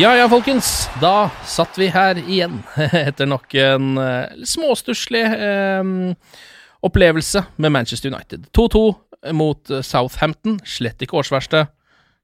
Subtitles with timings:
[0.00, 0.86] Ja ja, folkens.
[0.96, 2.62] Da satt vi her igjen
[2.96, 5.90] etter nok en uh, småstusslig eh,
[6.88, 8.46] opplevelse med Manchester United.
[8.56, 8.80] 2-2
[9.36, 10.56] mot eh, Southampton.
[10.64, 11.66] Slett ikke årsverste,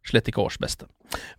[0.08, 0.88] slett ikke årsbeste.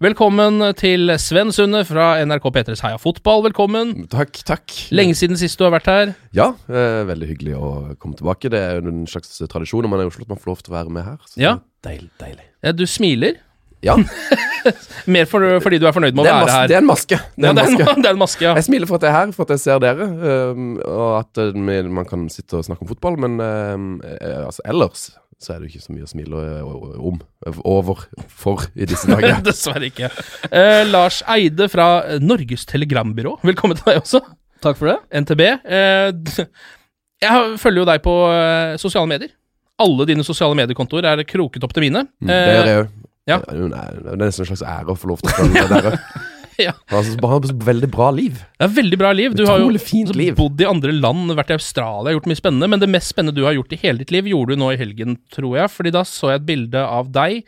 [0.06, 3.42] Velkommen til Sven Sunde fra NRK P3s Heia Fotball.
[3.48, 3.96] Velkommen.
[4.14, 4.78] Takk, takk.
[4.94, 6.14] Lenge siden sist du har vært her.
[6.38, 8.54] Ja, eh, veldig hyggelig å komme tilbake.
[8.54, 10.62] Det er jo en slags tradisjon når man er i Oslo at man får lov
[10.62, 11.36] til å være med her.
[11.42, 11.58] Ja.
[11.82, 12.46] Deilig, deilig.
[12.62, 13.42] Ja, du smiler.
[13.88, 13.98] Ja,
[15.16, 16.66] Mer for, fordi du er fornøyd med å det være her.
[16.68, 17.20] det er en maske.
[17.38, 17.86] Det er en det, er maske.
[17.88, 18.56] en, det er en maske, ja.
[18.58, 20.08] Jeg smiler for at jeg er her, for at jeg ser dere,
[20.52, 21.61] um, og at uh,
[22.00, 25.08] man kan sitte og snakke om fotball, men um, eh, altså, ellers
[25.38, 27.22] så er det jo ikke så mye å smile uh, om.
[27.61, 28.04] Over.
[28.28, 29.39] For i disse dager.
[29.45, 30.10] Dessverre ikke.
[30.50, 34.23] Eh, Lars Eide fra Norges Telegrambyrå, velkommen til deg også.
[34.66, 34.98] Takk for det.
[35.22, 35.44] NTB.
[35.45, 36.48] Eh,
[37.28, 39.32] jeg følger jo deg på eh, sosiale medier.
[39.78, 42.08] Alle dine sosiale mediekontoer er kroket opp til mine.
[42.17, 42.88] Mm, det gjør jeg jo.
[43.27, 43.42] Ja.
[43.43, 45.95] Det er det er nesten en slags ære å få lov til å følge dere.
[46.58, 46.71] Ja.
[46.89, 48.39] altså, han har veldig bra liv.
[48.58, 49.36] Ja, veldig bra liv.
[49.38, 50.32] Du har jo fint altså, liv.
[50.39, 52.70] bodd i andre land, vært i Australia, gjort mye spennende.
[52.73, 54.80] Men det mest spennende du har gjort i hele ditt liv, gjorde du nå i
[54.80, 55.70] helgen, tror jeg.
[55.76, 57.45] Fordi da så jeg et bilde av deg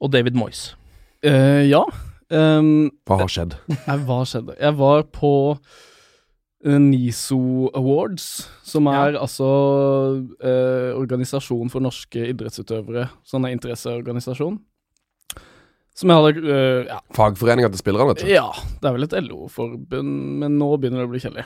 [0.00, 0.62] og David Moyes.
[1.26, 1.82] Uh, ja.
[2.30, 3.58] Um, Hva har skjedd?
[3.88, 4.54] nei, hva skjedde?
[4.62, 7.42] Jeg var på eh, NISO
[7.74, 8.28] Awards,
[8.62, 9.48] som er altså
[10.38, 13.08] eh, organisasjon for norske idrettsutøvere.
[13.26, 14.60] Sånn er interesseorganisasjon.
[16.00, 18.30] Som jeg hadde uh, ja, Fagforeninga til spillerne, vet du.
[18.32, 18.48] ja,
[18.80, 21.44] det er vel et LO-forbund, men nå begynner det å bli kjedelig.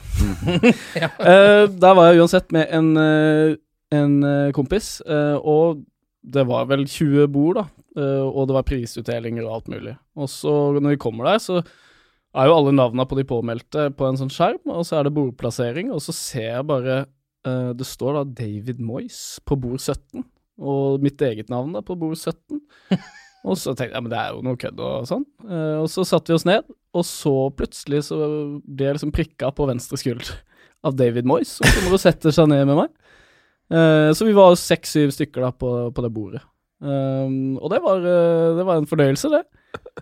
[1.26, 3.56] uh, der var jeg uansett med en, uh,
[3.94, 5.82] en eh, kompis, eh, og
[6.24, 7.64] det var vel 20 bord, da.
[8.00, 9.96] eh, og det var prisutdelinger og alt mulig.
[10.16, 11.58] Og så, når vi kommer der, så
[12.34, 15.14] er jo alle navnene på de påmeldte på en sånn skjerm, og så er det
[15.18, 20.24] bordplassering, og så ser jeg bare eh, Det står da David Moyes på bord 17,
[20.64, 22.62] og mitt eget navn er på bord 17.
[23.44, 25.24] Og så tenkte jeg men det er jo noe kødd og sånn.
[25.44, 26.64] Eh, og så satte vi oss ned,
[26.96, 28.18] og så plutselig så
[28.64, 30.32] ble jeg liksom prikka på venstre skulder
[30.86, 32.94] av David Moyes, som kommer og setter seg ned med meg.
[33.74, 36.44] Eh, så vi var seks-syv stykker da på, på det bordet.
[36.84, 39.44] Um, og det var, eh, det var en fornøyelse, det.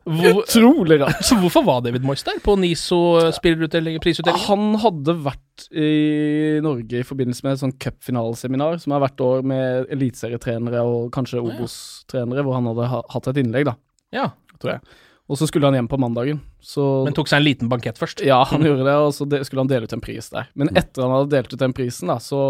[0.02, 1.20] Hvor, Utrolig rart.
[1.28, 4.00] så hvorfor var David Moyes der på NISO-prisutdeling?
[4.48, 9.46] Han hadde vært i Norge i forbindelse med et sånn cupfinaleseminar som er hvert år
[9.46, 11.42] med eliteserietrenere og kanskje.
[11.42, 13.76] Obos-trenere, hvor han hadde hatt et innlegg, da,
[14.14, 14.98] Ja, tror jeg.
[15.30, 16.42] Og så skulle han hjem på mandagen.
[16.60, 18.24] Så Men tok seg en liten bankett først.
[18.26, 20.50] Ja, han gjorde det, og så skulle han dele ut en pris der.
[20.58, 22.42] Men etter han hadde delt ut den prisen, da, så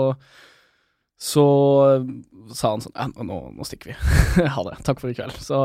[1.23, 1.45] så
[1.87, 2.07] eh,
[2.51, 4.47] sa han sånn Ja, nå, nå stikker vi.
[4.57, 4.81] ha det.
[4.87, 5.37] Takk for i kveld.
[5.39, 5.59] Så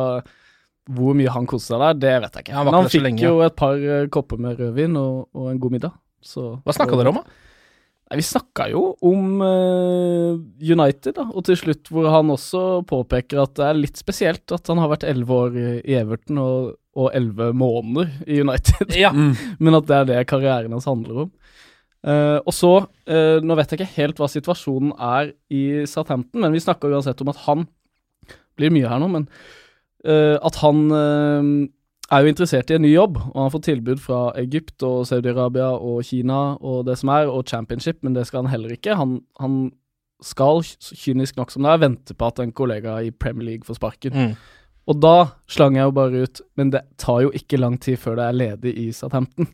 [0.87, 2.55] hvor mye han koste seg der, det vet jeg ikke.
[2.55, 3.25] Han Men han fikk lenge.
[3.25, 5.97] jo et par eh, kopper med rødvin og, og en god middag.
[6.23, 7.43] Så, Hva snakka dere om, da?
[8.07, 13.41] Nei, Vi snakka jo om uh, United, da, og til slutt hvor han også påpeker
[13.43, 17.51] at det er litt spesielt at han har vært elleve år i Everton og elleve
[17.53, 19.11] måneder i United, Ja.
[19.63, 21.33] men at det er det karrieren hans handler om.
[22.07, 22.71] Uh, og så,
[23.11, 27.21] uh, nå vet jeg ikke helt hva situasjonen er i Southampton, men vi snakka uansett
[27.25, 27.67] om at han
[28.57, 29.27] blir mye her nå, men
[30.05, 31.47] at han eh,
[32.13, 35.73] er jo interessert i en ny jobb, og han fått tilbud fra Egypt og Saudi-Arabia
[35.75, 38.95] og Kina og det som er, og championship, men det skal han heller ikke.
[38.99, 39.57] Han, han
[40.23, 40.63] skal,
[40.95, 44.15] kynisk nok som det er, vente på at en kollega i Premier League får sparken.
[44.15, 44.37] Mm.
[44.87, 45.15] Og da
[45.51, 48.37] slang jeg jo bare ut Men det tar jo ikke lang tid før det er
[48.39, 49.49] ledig i Southampton.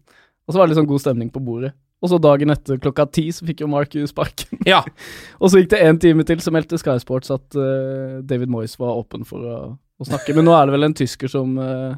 [0.46, 1.72] Og så var det sånn god stemning på bordet.
[2.04, 4.60] Og så dagen etter klokka ti så fikk jo Mark U sparken.
[4.68, 4.82] Ja.
[5.42, 8.76] og så gikk det en time til, så meldte Sky Sports at uh, David Moyes
[8.80, 9.60] var åpen for å,
[10.08, 10.36] snakke.
[10.38, 11.94] Men nå er det vel en tysker som uh,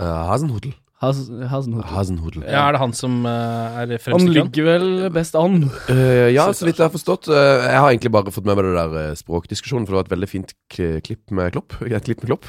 [0.00, 0.72] Uh, Hasenhudel.
[1.02, 1.18] Has,
[2.46, 4.28] ja, er det han som uh, er Han fremst i køen?
[4.36, 5.64] ligger vel best an.
[5.88, 7.26] Uh, ja, så vidt jeg har forstått.
[7.26, 10.12] Uh, jeg har egentlig bare fått med meg det der språkdiskusjonen, for det var et
[10.12, 11.74] veldig fint k klipp med Klopp.
[11.92, 12.46] Et klipp med Klopp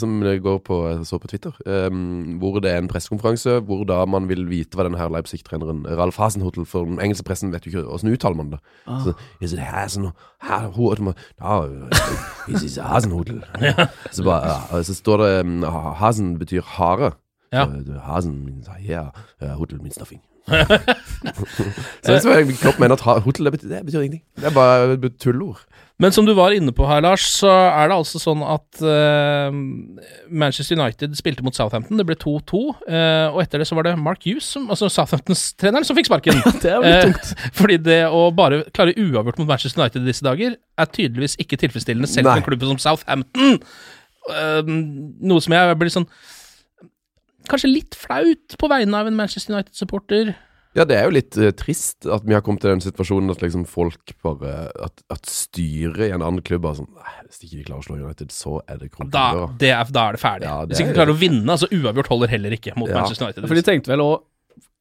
[0.00, 1.56] som går på, jeg så på Twitter.
[1.64, 5.84] um, hvor det er en pressekonferanse hvor da man vil vite hva denne her Leipzig-treneren
[5.96, 8.60] Ralf Hasenhutl For den engelske pressen vet jo ikke åssen uttaler man det.
[8.86, 9.00] Ah.
[9.00, 10.10] Så, is it Hasen,
[10.44, 11.14] Hasenhutl?
[11.40, 11.64] Ja,
[12.52, 13.40] is it Hasenhutl?
[14.14, 15.62] så, bare, så står det um,
[15.96, 17.14] Hasen betyr hare.
[17.54, 17.64] Ja.
[17.86, 19.10] Så, Hasen means yeah,
[19.42, 20.20] uh, Hutl means nothing.
[20.44, 24.24] så det som jeg, Klopp mener at «hotel», det betyr, det betyr ingenting.
[24.36, 25.62] Det er bare tullord.
[26.02, 29.54] Men som du var inne på her, Lars, så er det altså sånn at uh,
[30.28, 31.96] Manchester United spilte mot Southampton.
[32.00, 35.86] Det ble 2-2, Uh, og etter det så var det Mark Hughes, som, altså Southamptons-treneren,
[35.86, 36.42] som fikk sparken.
[36.62, 37.32] Det er jo litt Eh, tungt.
[37.60, 41.60] Fordi det å bare klare uavgjort mot Manchester United i disse dager, er tydeligvis ikke
[41.62, 43.60] tilfredsstillende, selv for en klubb som Southampton.
[45.30, 46.10] Noe som jeg blir sånn
[47.50, 50.34] Kanskje litt flaut på vegne av en Manchester United-supporter.
[50.74, 53.44] Ja, det er jo litt uh, trist at vi har kommet til den situasjonen at
[53.44, 56.88] liksom folk bare At, at styret i en annen klubb bare sånn
[57.28, 59.54] Hvis ikke de klarer å slå United, så er det Da, krokodiller.
[59.70, 60.48] er, da er det ferdig.
[60.50, 62.88] Ja, det Hvis ikke er- de klarer å vinne, altså uavgjort holder heller ikke mot
[62.90, 62.96] Ja.
[62.98, 63.46] Manchester United.
[63.46, 64.24] For de tenkte vel òg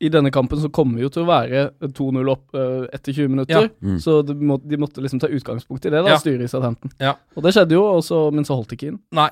[0.04, 1.62] I denne kampen så kommer vi jo til å være
[1.96, 3.70] 2-0 opp uh, etter 20 minutter.
[3.70, 3.72] Ja.
[3.86, 3.98] Mm.
[4.04, 6.20] Så de, må, de måtte liksom ta utgangspunkt i det, da, Ja.
[6.20, 6.92] styret i Southampton.
[7.00, 7.14] Ja.
[7.38, 9.00] Og det skjedde jo, også, men så holdt det ikke inn.
[9.16, 9.30] Nei.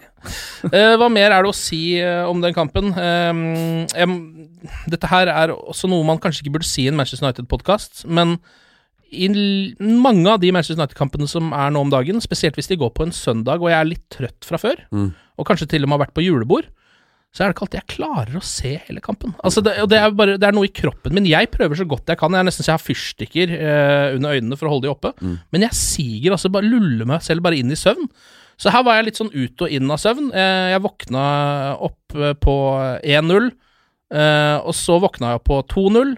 [0.71, 2.94] uh, hva mer er det å si uh, om den kampen?
[2.95, 4.18] Em,
[4.91, 8.38] dette her er også noe man kanskje ikke burde si i en Manchester United-podkast, men
[9.12, 9.27] i
[9.81, 13.03] mange av de Manchester United-kampene som er nå om dagen, spesielt hvis de går på
[13.03, 15.09] en søndag og jeg er litt trøtt fra før, Mm.
[15.38, 16.69] og kanskje til og med har vært på julebord,
[17.31, 19.31] så er det ikke alltid jeg klarer å se hele kampen.
[19.39, 21.30] Altså det, det er bare Det er noe i kroppen min.
[21.30, 22.33] Jeg prøver så godt jeg kan.
[22.36, 25.13] Jeg er nesten så jeg har fyrstikker eh, under øynene for å holde de oppe.
[25.56, 28.10] Men jeg siger altså bare luller meg selv bare inn i søvn.
[28.62, 30.28] Så her var jeg litt sånn ut og inn av søvn.
[30.36, 31.24] Eh, jeg våkna
[31.88, 32.56] opp eh, på
[33.00, 33.48] 1-0,
[34.13, 36.13] eh, og så våkna jeg på 2-0.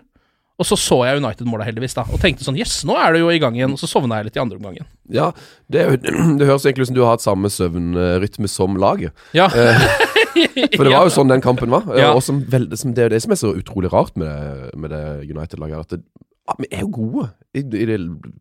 [0.61, 3.31] Og så så jeg United-måla, heldigvis, da, og tenkte sånn Jøss, nå er det jo
[3.33, 3.73] i gang igjen.
[3.73, 4.77] Og så sovna jeg litt i andre omgang.
[5.11, 5.31] Ja,
[5.73, 5.85] det,
[6.39, 9.15] det høres egentlig ut som du har hatt samme søvnrytme som laget.
[9.33, 9.49] Ja.
[10.33, 11.87] For det var jo sånn den kampen var.
[11.97, 12.11] Ja.
[12.13, 14.93] Og som vel, som det er jo det som er så utrolig rart med, med
[14.93, 15.87] det United-laget.
[15.87, 17.97] At det, ja, vi er jo gode i, i det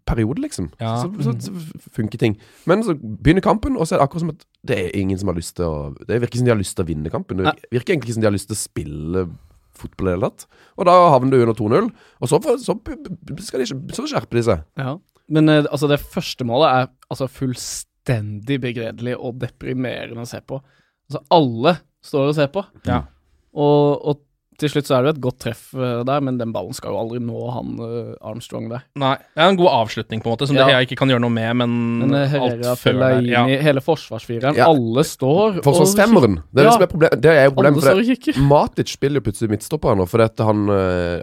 [0.09, 0.69] perioden, liksom.
[0.81, 0.97] Ja.
[1.01, 2.37] Så, så, så funker ting.
[2.69, 5.31] Men så begynner kampen, og så er det akkurat som at det er ingen som
[5.33, 7.41] har lyst til å Det virker som de har lyst til å vinne kampen.
[7.41, 9.27] Det virker egentlig ikke som de har lyst til å spille
[9.83, 10.47] fotball i det hele tatt.
[10.79, 11.91] Og da havner du under 2-0,
[12.23, 12.77] og så, så,
[13.45, 14.65] skal de, ikke- så skjerper de seg.
[14.81, 14.97] Ja.
[15.33, 20.59] Men eh, altså, det første målet er altså fullstendig begredelig og deprimerende å se på.
[21.11, 22.65] Altså, alle står og ser på.
[22.89, 23.03] Ja.
[23.53, 24.23] Og, og
[24.59, 26.93] til slutt så er det jo et godt treff eh, der, men den ballen skal
[26.95, 28.83] jo aldri nå han eh, Armstrong der.
[29.01, 29.15] Nei.
[29.35, 30.67] Det er en god avslutning, på en måte, som Ja.
[30.67, 33.23] det jeg ikke kan gjøre noe med, men, Men eh, Herrera, alt før der.
[33.31, 33.45] Ja.
[33.47, 34.69] hele forsvarsfireren, Ja.
[34.69, 36.43] alle står Forsvarsfemmeren.
[36.53, 36.73] Det er det Ja.
[36.77, 37.21] som er problemet.
[37.23, 38.37] Det er jo problemet for det.
[38.53, 41.21] Matic spiller jo plutselig midtstopper nå, fordi at han øh,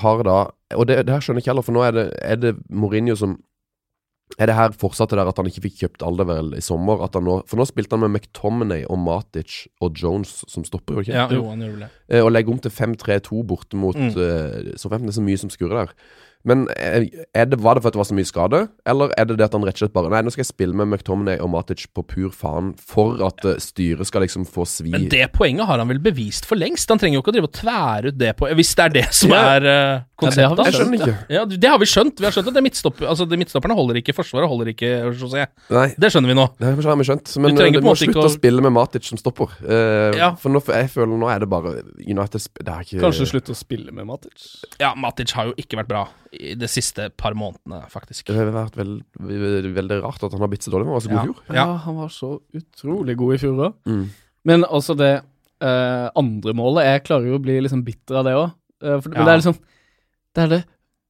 [0.00, 0.38] har da
[0.78, 3.16] Og det, det her skjønner jeg ikke heller, for nå er det, er det Mourinho
[3.18, 3.32] som
[4.38, 7.02] Er det her fortsatte der at han ikke fikk kjøpt Alderweireld i sommer?
[7.04, 11.00] At han nå, for nå spilte han med McTominay og Matic og Jones som stopper,
[11.02, 11.12] ikke?
[11.16, 11.88] Ja, jo, han gjør det.
[12.08, 14.12] Eh, Og legger om til 5-3-2 borte mot Mm.
[14.14, 14.76] mm.
[14.78, 15.08] Southampton.
[15.08, 15.94] Det er så mye som skurrer der.
[16.44, 17.04] Men eh,
[17.36, 19.44] er det, var det for at det var så mye skade, eller er det det
[19.44, 21.84] at han rett og slett bare Nei, nå skal jeg spille med McTominay og Matic
[21.92, 25.82] på pur faen for at eh, styret skal liksom få svi Men det poenget har
[25.82, 26.88] han vel bevist for lengst?
[26.88, 29.06] Han trenger jo ikke å drive og tvære ut det på Hvis det er det
[29.16, 29.42] som Ja.
[29.58, 30.40] er uh, konseptet.
[30.40, 31.14] Ja, det har vi ja.
[31.40, 32.18] Ja, det har vi skjønt.
[32.20, 34.12] Vi har skjønt at det midtstopp, altså, det midtstopperne holder ikke.
[34.16, 35.46] Forsvaret holder ikke, José.
[35.72, 35.86] Nei.
[35.96, 36.44] Det skjønner vi nå.
[36.60, 39.08] Det har vi skjønt, men Du eh, du må slutte å å- spille med Matic
[39.08, 39.52] som stopper.
[39.64, 40.32] Uh, Ja.
[40.40, 41.72] For nå, jeg føler nå er det bare
[42.04, 44.50] United Det er ikke Kanskje slutte å spille med Matic.
[44.80, 48.26] Ja, Matic har jo ikke vært bra i de siste par månedene, faktisk.
[48.30, 50.86] Det har vært veld, veldig, rart at han har blitt så dårlig.
[50.86, 51.40] Han var så god i fjor.
[51.48, 51.76] Ja, Ja.
[51.86, 53.74] han var så utrolig god i fjor òg.
[53.86, 54.04] Mm.
[54.44, 55.22] Men også det
[55.60, 58.52] eh, andre målet Jeg klarer jo å bli liksom bitter av det òg.
[58.80, 59.24] men Ja.
[59.24, 59.58] det er liksom
[60.34, 60.64] Det er det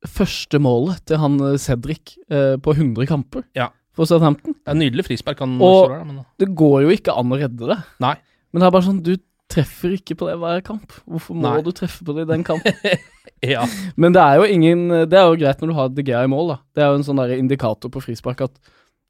[0.09, 3.69] første målet til han eh, Cedric eh, på 100 kamper Ja.
[3.93, 4.55] for Southampton.
[4.65, 7.69] Det er Nydelig frispark han Og- der, men Det går jo ikke an å redde
[7.69, 7.79] det.
[8.01, 8.17] Nei.
[8.53, 9.17] Men det er bare sånn Du
[9.51, 10.91] treffer ikke på det hver kamp.
[11.09, 11.63] Hvorfor må Nei.
[11.63, 12.73] du treffe på det i den kampen?
[13.47, 13.63] Ja.
[13.97, 16.29] Men det er jo ingen Det er jo greit når du har De Gea i
[16.29, 16.57] mål, da.
[16.77, 18.53] Det er jo en sånn der indikator på frispark at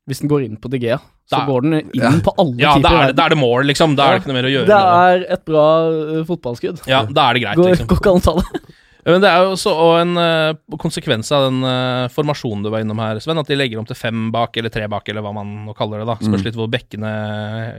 [0.08, 0.96] hvis den går inn på De Gea,
[1.28, 3.66] så Da- går den inn på alle ja, keepere er, det, da er det mål,
[3.68, 3.92] liksom.
[3.98, 4.78] Da er det ikke noe mer å gjøre det.
[5.02, 6.80] er et bra uh, fotballskudd.
[6.90, 7.86] Ja, da er det greit, Går, liksom.
[7.90, 8.62] går ikke an å ta det.
[9.06, 12.98] Men det er jo også en eh, konsekvens av den eh, formasjonen du var innom
[13.00, 15.52] her, Sven, at de legger om til fem bak eller tre bak, eller hva man
[15.68, 16.16] nå kaller det, da.
[16.20, 16.46] Spørs Mm.
[16.48, 17.12] litt hvor bekkene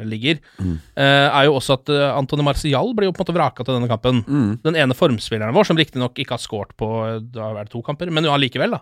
[0.10, 0.40] ligger.
[0.60, 0.78] Mm.
[0.96, 3.90] Eh, er jo også at Antony Marcial blir jo på en måte vraka til denne
[3.92, 4.24] kampen.
[4.26, 4.50] Mm.
[4.66, 7.82] Den ene formspilleren vår, som riktignok ikke har scoret på eh, det har vært to
[7.86, 8.82] kamper, men jo allikevel, da.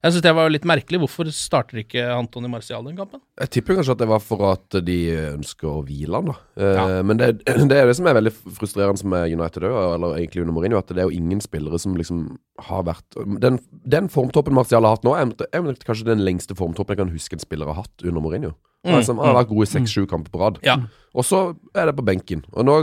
[0.00, 0.96] Jeg syns det var litt merkelig.
[1.02, 3.20] Hvorfor starter ikke Antony Marcial den kampen?
[3.36, 4.94] Jeg tipper kanskje at det var for at de
[5.34, 6.36] ønsker å hvile han, da.
[6.56, 7.02] Eh, Ja.
[7.04, 7.28] Men det,
[7.68, 10.88] det er det som er veldig frustrerende med United òg, eller egentlig under Mourinho, at
[10.88, 12.22] det er jo ingen spillere som liksom
[12.70, 16.96] har vært Den, den formtoppen Martial har hatt nå, er, er kanskje den lengste formtoppen
[16.96, 18.54] jeg kan huske en spiller har hatt under Mourinho.
[18.80, 20.62] Mm, Altså, han har vært god i seks-sju kamper på rad.
[20.64, 20.78] Ja.
[21.12, 21.42] Og så
[21.76, 22.40] er det på benken.
[22.56, 22.78] Og nå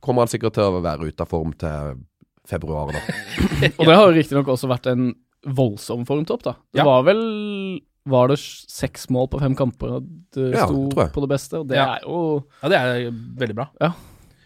[0.00, 2.00] kommer han sikkert til å være ute av form til
[2.48, 3.02] februar, da.
[3.78, 5.10] Og det har jo riktignok også vært en
[5.46, 6.52] voldsom formtopp, da.
[6.72, 6.84] Det Ja.
[6.84, 11.28] var vel Var det seks mål på fem kamper og det Ja, sto på det
[11.30, 11.60] beste?
[11.60, 11.94] Og det Ja.
[11.94, 13.68] er jo Ja, det er veldig bra.
[13.80, 13.92] Ja.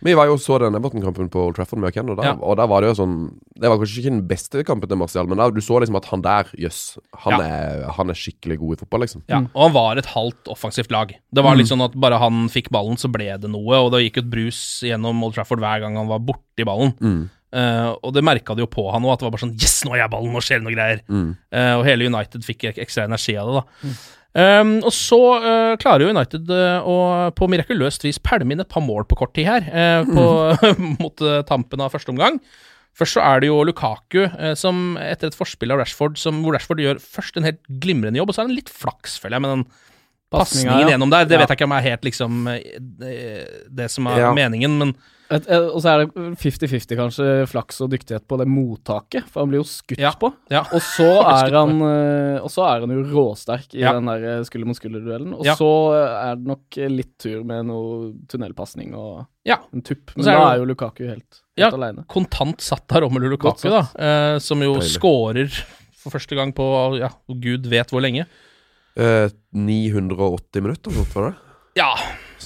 [0.05, 2.33] Vi var jo så den Everton-kampen på Old Trafford med Ken, og, der- Ja.
[2.35, 5.27] og der var det jo sånn Det var kanskje ikke den beste kampen til Martial,
[5.27, 7.91] men der, du så liksom at han der, jøss, han, Ja.
[7.91, 9.23] han er skikkelig god i fotball, liksom.
[9.27, 11.15] Ja, og han var et halvt offensivt lag.
[11.33, 14.13] Det var litt sånn at bare han fikk ballen, så ble det noe, og det
[14.13, 16.93] gikk et brus gjennom Old Trafford hver gang han var borti ballen.
[17.01, 17.31] Mm.
[17.57, 19.79] Eh, og det merka de jo på han òg, at det var bare sånn Yes,
[19.87, 21.01] nå har jeg ballen, nå skjer det noe greier.
[21.09, 21.31] Mm.
[21.55, 23.97] Uh, og hele United fikk ekstra energi av det, da.
[24.37, 26.51] Um, og så uh, klarer jo United
[26.85, 26.97] å
[27.33, 30.27] på mirakuløst vis pælme inn et par mål på kort tid her, eh, på,
[31.01, 32.37] mot eh, tampen av første omgang.
[32.97, 34.23] Først så er det jo Lukaku
[34.57, 38.33] som etter et forspill av Rashford, som, hvor Rashford gjør først en helt glimrende jobb,
[38.33, 39.65] og så er det en litt flaks, føler jeg, med den
[40.33, 40.95] pasningen ja.
[40.95, 41.29] gjennom der.
[41.29, 41.43] Det Ja.
[41.43, 42.49] vet jeg ikke om er helt liksom
[43.01, 43.19] det,
[43.69, 44.33] det som er Ja.
[44.37, 44.95] meningen, men
[45.31, 49.43] et, et, Og så er det 50-50 kanskje flaks og dyktighet på det mottaket, for
[49.43, 50.13] han blir jo skutt Ja.
[50.13, 50.31] på.
[50.51, 50.61] ja.
[50.73, 51.07] Og så
[51.37, 53.93] er han eh, Og så er han jo råsterk i Ja.
[53.99, 55.35] den der eh, skulder mot skulder-duellen.
[55.35, 55.55] Og Ja.
[55.59, 59.59] så eh, er det nok litt tur med noe tunnelpasning og Ja.
[59.75, 60.13] en tupp.
[60.17, 61.71] Men er da er jo Lukaku helt, Ja.
[61.71, 62.05] helt aleine.
[62.09, 64.95] kontant satt av Romelu Lukaku, da, eh, som jo Deilig.
[64.99, 65.51] scorer
[65.97, 68.27] for første gang på ja, gud vet hvor lenge.
[68.97, 71.37] Eh, 980 minutter, var det?
[71.77, 71.91] Ja,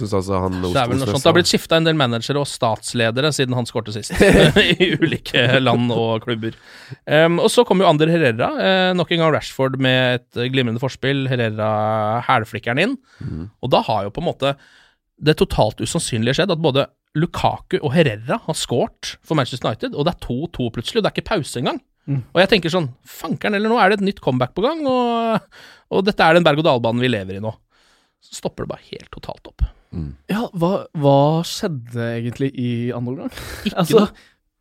[0.01, 1.23] Syns altså han det er vel noe sånt.
[1.23, 4.15] Det har blitt skifta en del managere og statsledere siden han skårte sist,
[4.81, 6.57] i ulike land og klubber.
[7.05, 10.83] Um, og så kommer jo Ander Herrera, eh, nok en gang Rashford med et glimrende
[10.83, 11.27] forspill.
[11.31, 11.71] Herrera
[12.29, 12.97] hælflikker den inn.
[13.61, 14.55] Og da har jo på en måte
[15.21, 16.87] det totalt usannsynlige skjedd at både
[17.19, 21.11] Lukaku og Herrera har skåret for Manchester United, og det er 2-2 plutselig, og det
[21.11, 21.81] er ikke pause engang.
[22.35, 25.59] Og jeg tenker sånn, fankeren, eller nå er det et nytt comeback på gang, og,
[25.93, 27.53] og dette er den berg-og-dal-banen vi lever i nå.
[28.25, 29.67] Så stopper det bare helt totalt opp.
[30.31, 30.73] Ja, hva,
[31.03, 31.15] hva
[31.49, 33.33] skjedde egentlig i andre omgang?
[33.81, 34.07] Altså.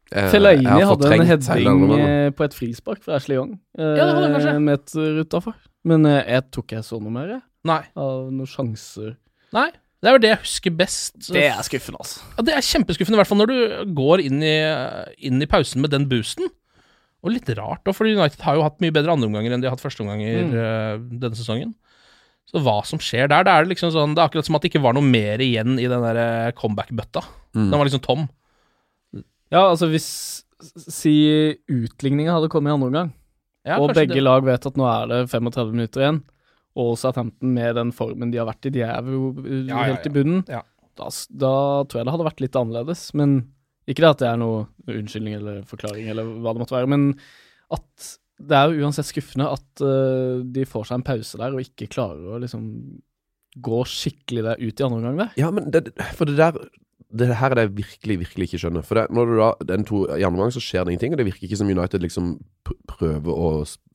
[0.09, 4.15] Eh, Fellaini hadde en heading eh, på et frispark fra Ashley Young eh, Ja, det
[4.15, 4.53] hadde han kanskje.
[4.65, 4.95] med et
[5.27, 5.53] utafor.
[5.85, 7.83] Men eh, jeg tror ikke jeg så noe mer, jeg, Nei.
[8.01, 9.11] av noen sjanser.
[9.53, 9.67] Nei.
[9.99, 11.15] Det er jo det jeg husker best.
[11.27, 12.23] Det er skuffende, altså.
[12.37, 14.55] Ja, det er kjempeskuffende, i hvert fall når du går inn i,
[15.29, 16.47] inn i pausen med den boosten.
[17.19, 19.75] Og litt rart, da, for United har jo hatt mye bedre andreomganger enn de har
[19.75, 21.09] hatt førsteomganger Mm.
[21.19, 21.73] denne sesongen.
[22.49, 24.71] Så hva som skjer der, det er liksom sånn Det er akkurat som at det
[24.71, 27.21] ikke var noe mer igjen i den der eh, comeback-bøtta.
[27.53, 27.67] Mm.
[27.69, 28.23] Den var liksom tom.
[29.53, 30.07] Ja, altså hvis
[30.83, 31.13] Si
[31.71, 33.11] utligninga hadde kommet i andre omgang,
[33.67, 34.23] Ja, og begge det.
[34.25, 36.17] lag vet at nå er det 35 minutter igjen,
[36.79, 39.85] og Southampton med den formen de har vært i, de er jo uh, Ja, ja,
[39.93, 40.61] helt i bunnen, Ja.
[40.99, 41.53] da, da
[41.87, 43.05] tror jeg det hadde vært litt annerledes.
[43.15, 43.37] Men
[43.87, 47.07] ikke det at det er noe unnskyldning eller forklaring eller hva det måtte være, men
[47.71, 51.63] at det er jo uansett skuffende at uh, de får seg en pause der og
[51.63, 52.67] ikke klarer å liksom
[53.59, 55.33] gå skikkelig der ut i andre omgang der.
[55.41, 56.59] Ja, men det, for det der
[57.09, 58.83] det her er det jeg virkelig, virkelig ikke skjønner.
[58.85, 61.17] For det, når du da, den to, I andre omgang så skjer det ingenting, og
[61.17, 62.27] det virker ikke som United liksom
[62.91, 63.47] prøver å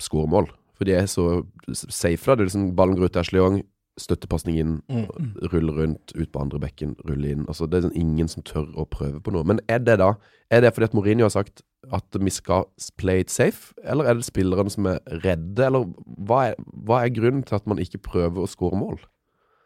[0.02, 0.48] skåre mål.
[0.74, 1.28] For de er så
[1.70, 2.34] safe, da.
[2.34, 3.60] Det er liksom Ballen går ut til Ashley Young,
[4.02, 5.06] støttepasning inn, Mm.
[5.52, 7.46] rulle rundt, ut på andre bekken, rulle inn.
[7.46, 9.44] Altså Det er sånn ingen som tør å prøve på noe.
[9.46, 10.16] Men er det da
[10.50, 12.64] Er det fordi at Mourinho har sagt at vi skal
[13.00, 15.84] play it safe, eller er det spillerne som er redde, eller
[16.28, 18.98] hva er, hva er grunnen til at man ikke prøver å skåre mål?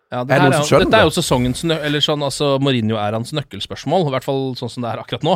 [0.09, 2.97] Ja, det Er det noen som skjønner dette er jo sesongens Eller sånn, altså Mourinho
[2.97, 5.35] er hans nøkkelspørsmål, i hvert fall sånn som det er akkurat nå.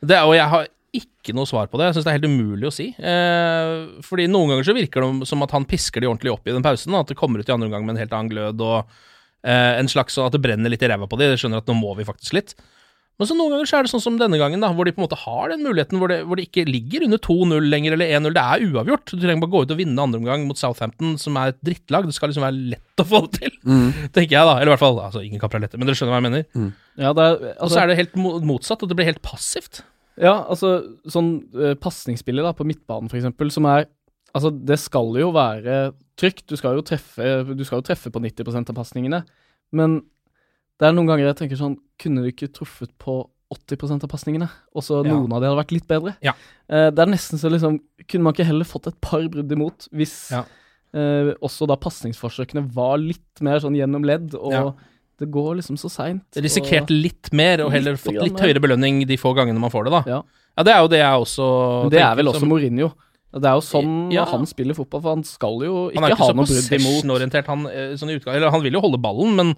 [0.00, 1.88] Det, er- og jeg har ikke noe svar på det.
[1.88, 2.86] Jeg syns det er helt umulig å si.
[2.98, 6.54] Eh, fordi noen ganger så virker det som at han pisker de ordentlig opp i
[6.54, 6.94] den pausen.
[6.98, 8.78] At det kommer ut i andre omgang med en helt annen glød og
[9.42, 11.28] eh, en slags sånn at det brenner litt i ræva på de.
[11.30, 12.56] De skjønner at nå må vi faktisk litt.
[13.20, 15.02] Men så noen ganger så er det sånn som denne gangen, da, hvor de på
[15.02, 18.14] en måte har den muligheten, hvor det, hvor det ikke ligger under 2-0 lenger, eller
[18.16, 18.32] 1-0.
[18.32, 19.12] Det er uavgjort.
[19.12, 22.08] Du trenger bare gå ut og vinne andre omgang mot Southampton, som er et drittlag.
[22.08, 23.58] Det skal liksom være lett å få det til,
[24.16, 24.54] tenker jeg, da.
[24.56, 26.72] Eller i hvert fall altså, ingen kamper er lette, men dere skjønner hva jeg mener.
[26.96, 29.82] Ja, det er, Og så er det helt motsatt, at det blir helt passivt.
[30.20, 33.88] Ja, altså sånn uh, pasningsspillet da, på midtbanen eksempel, som er
[34.30, 36.44] Altså, det skal jo være trygt.
[36.46, 39.18] Du skal jo treffe, du skal jo treffe på 90% av pasningene.
[39.74, 39.96] Men
[40.80, 43.18] det er noen ganger jeg tenker sånn Kunne du ikke truffet på
[43.52, 45.10] 80% av pasningene, og så Ja.
[45.12, 46.14] noen av de hadde vært litt bedre.
[46.22, 46.32] Ja.
[46.70, 49.88] Eh, det er nesten så liksom Kunne man ikke heller fått et par brudd imot,
[49.92, 50.44] hvis Ja.
[50.94, 54.76] eh, også da pasningsforsøkene var litt mer sånn gjennom ledd, og
[55.18, 56.22] det går liksom så seint.
[56.36, 59.84] Risikert litt mer, og heller Litt fått litt høyere belønning de få gangene man får
[59.84, 60.02] det, da.
[60.06, 60.22] Ja.
[60.56, 62.92] Ja, det er jo det jeg også Men det er vel også som- Mourinho.
[63.32, 64.24] Det er jo sånn Ja.
[64.24, 67.04] han spiller fotball, for han skal jo er ikke ikke ha så noe brudd imot.
[67.04, 69.56] possession-orientert, han, eh, sånn han vil jo holde ballen, men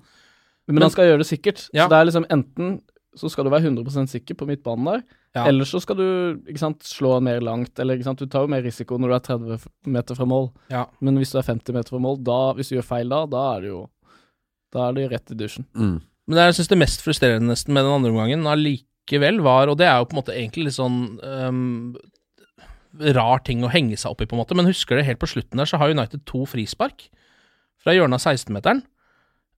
[0.68, 1.66] Men, han skal gjøre det sikkert.
[1.74, 1.84] Ja.
[1.84, 2.80] Så det er liksom enten
[3.18, 5.02] så skal du være 100% sikker på midtbanen der,
[5.34, 5.46] Ja.
[5.48, 6.04] eller så skal du
[6.48, 9.14] ikke sant, slå mer langt, eller ikke sant, du tar jo mer risiko når du
[9.14, 10.50] er 30 meter fra mål.
[10.70, 10.86] Ja.
[11.00, 13.56] Men hvis du er 50 meter fra mål, da, hvis du gjør feil da, da
[13.56, 13.82] er det jo
[14.72, 15.66] Da er det rett i dusjen.
[15.76, 16.00] Mm.
[16.00, 19.76] Men det jeg synes det mest frustrerende nesten med den andre omgangen allikevel var, og
[19.76, 21.92] det er jo på en måte egentlig litt sånn um,
[23.12, 25.28] rar ting å henge seg opp i, på en måte, men husker det helt på
[25.28, 27.10] slutten der, så har United to frispark
[27.82, 28.80] fra hjørnet av 16-meteren.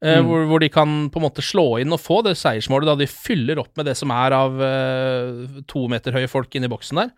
[0.05, 0.27] Eh, Mm.
[0.29, 3.07] hvor, hvor de kan på en måte slå inn og få det seiersmålet da de
[3.09, 7.01] fyller opp med det som er av uh, to meter høye folk inni i boksen
[7.01, 7.15] der.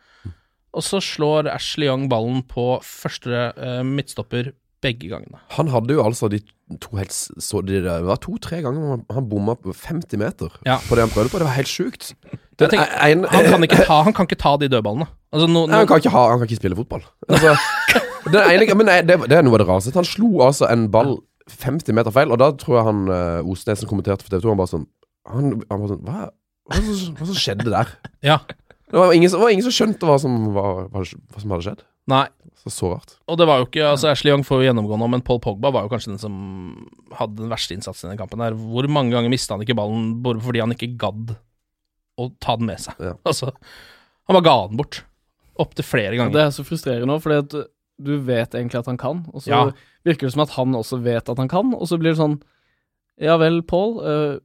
[0.77, 4.53] Og så slår Ashley Young ballen på første uh, midtstopper
[4.85, 5.39] begge gangene.
[5.57, 6.39] Han hadde jo altså de
[6.83, 10.77] to helt så de, Det var to-tre ganger han, han bomma på 50 meter Ja.
[10.85, 11.39] på det han prøvde på.
[11.41, 12.11] Det var helt sjukt.
[12.61, 15.07] Den tenker, en- han, kan ikke ta, han kan ikke ta de dødballene.
[15.33, 17.03] Altså, no, Nei, no, han kan ikke, ha, han kan ikke spille fotball.
[17.29, 17.57] Altså,
[18.35, 19.95] den ene, men nei, det, det er noe av det rareste.
[19.97, 21.17] Han slo altså en ball
[21.51, 24.49] 50 meter feil, og da tror jeg han uh, Osnesen kommenterte for TV 2.
[24.55, 24.87] Han bare sånn
[25.31, 26.31] Han, han bare sånn Hva,
[26.71, 27.93] hva, som- hva som skjedde der?
[28.27, 28.41] ja.
[28.87, 31.65] Det var ingen, det var ingen som skjønte hva som, var, hva, hva som hadde
[31.67, 31.81] skjedd.
[32.07, 32.29] Nei.
[32.63, 33.17] Så så rart.
[33.27, 35.73] Og det var jo ikke altså Ashley Young får jo gjennomgå nå, men Paul Pogba
[35.75, 36.37] var jo kanskje den som
[37.19, 38.39] hadde den verste innsatsen i den kampen.
[38.39, 41.35] der Hvor mange ganger mista han ikke ballen bare fordi han ikke gadd
[42.17, 42.95] å ta den med seg?
[43.03, 43.17] Ja.
[43.27, 43.51] Altså,
[44.31, 45.01] han bare ga den bort.
[45.59, 46.33] Opptil flere ganger.
[46.39, 47.59] det er så frustrerende òg, fordi at
[48.07, 49.61] du vet egentlig at han kan, og så Ja.
[50.07, 52.39] Virker det som at han også vet at han kan, og så blir det sånn
[53.21, 54.37] Ja vel, Paul, Uh,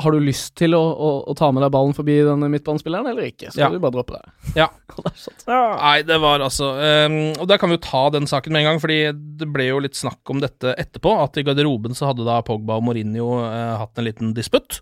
[0.00, 3.26] har du lyst til å, å, å ta med deg ballen forbi denne midtbanespilleren, eller
[3.26, 3.50] ikke?
[3.50, 3.66] Så Ja.
[3.66, 4.54] skal du bare droppe det.
[4.56, 4.68] Ja.
[4.96, 5.34] Det sånn.
[5.50, 8.68] Nei, det var altså um, Og der kan vi jo ta den saken med en
[8.70, 9.00] gang, fordi
[9.42, 11.12] det ble jo litt snakk om dette etterpå.
[11.26, 14.78] At i garderoben så hadde da Pogba og Mourinho uh, hatt en liten disputt.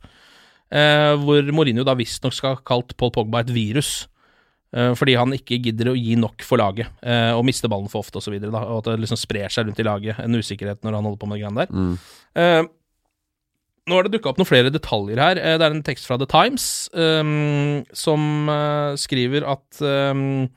[0.69, 4.05] Uh, hvor Mourinho da visstnok skal ha kalt Paul Pogba et virus.
[4.77, 8.05] Eh, fordi han ikke gidder å gi nok for laget, eh, og mister ballen for
[8.05, 8.35] ofte osv.
[8.39, 11.23] Og, og at det liksom sprer seg rundt i laget, en usikkerhet når han holder
[11.23, 11.73] på med de greiene der.
[11.73, 11.95] Mm.
[12.43, 12.61] Eh,
[13.89, 15.39] nå har det dukka opp noen flere detaljer her.
[15.41, 18.51] Det er en tekst fra The Times um, som
[19.01, 20.51] skriver at um,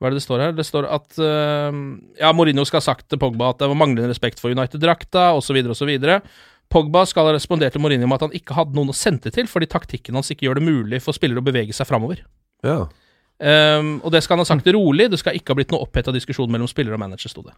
[0.00, 0.54] Hva er det det står her?
[0.56, 1.82] Det står at ehm,
[2.16, 5.60] Ja, Mourinho skal ha sagt til Pogba at det var manglende respekt for United-drakta, osv.,
[5.76, 5.92] osv.
[6.72, 9.52] Pogba skal ha respondert til Mourinho med at han ikke hadde noen å sende til
[9.52, 12.24] fordi taktikken hans ikke gjør det mulig for spillere å bevege seg framover.
[12.64, 12.86] Ja.
[13.42, 16.14] Ehm, og det skal han ha sagt rolig, det skal ikke ha blitt noe oppheta
[16.14, 17.56] diskusjon mellom spiller og manager, sto det.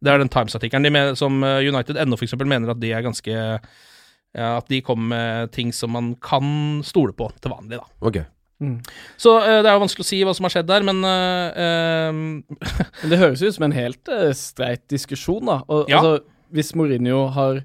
[0.00, 0.86] Det er den Times-artikkelen.
[0.86, 2.36] De som eh, United ennå f.eks.
[2.40, 7.12] mener at de er ganske ja, At de kommer med ting som man kan stole
[7.16, 7.90] på til vanlig, da.
[8.06, 8.22] Ok.
[9.16, 11.60] Så uh, det er jo vanskelig å si hva som har skjedd der, men uh,
[11.64, 12.24] ehm,
[13.10, 15.62] det høres ut som en helt uh, streit diskusjon, da.
[15.66, 15.98] Og, Ja.
[15.98, 17.62] altså, hvis Mourinho har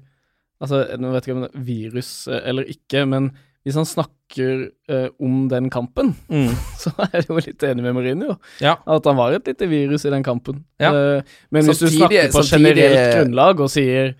[0.56, 3.26] Altså, nå vet jeg ikke om det er virus eller ikke, men
[3.66, 4.60] hvis han snakker
[4.92, 6.52] uh, om den kampen, mm,
[6.82, 8.36] så er jeg jo litt enig med Mourinho.
[8.62, 8.76] Ja.
[8.86, 10.60] At han var et lite virus i den kampen.
[10.78, 10.92] Ja.
[10.94, 14.14] Uh, men hvis du snakker på samtidig- generelt grunnlag og sier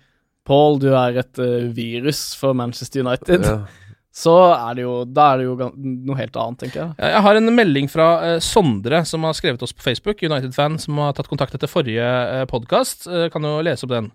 [0.47, 3.57] Paul, du er et uh, virus for Manchester United, Ja.
[4.23, 6.93] så er det jo Da er det jo noe helt annet, tenker jeg.
[7.05, 8.07] Jeg har en melding fra
[8.43, 12.43] Sondre, som har skrevet oss på Facebook, United-fan, som har tatt kontakt etter forrige uh,
[12.51, 13.07] podkast.
[13.31, 14.11] kan jo lese opp den.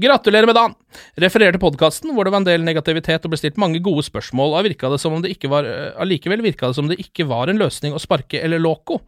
[0.00, 0.72] Gratulerer med dagen!
[1.20, 4.54] Refererer til podkasten hvor det var en del negativitet og ble stilt mange gode spørsmål,
[4.56, 7.26] og virka det som om det ikke var eh, Allikevel virka det som det ikke
[7.28, 9.02] var en løsning å sparke eller loco.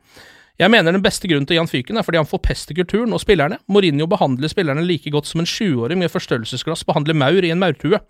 [0.60, 3.62] Jeg mener den beste grunnen til Jan Fyken er fordi han forpester kulturen og spillerne.
[3.64, 8.02] Mourinho behandler spillerne like godt som en sjuåring med forstørrelsesglass behandler maur i en maurtue.